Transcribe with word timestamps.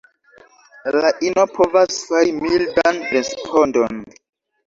La 1.03 1.09
ino 1.27 1.43
povas 1.57 1.99
fari 2.07 2.33
mildan 2.39 2.99
respondon. 3.17 4.01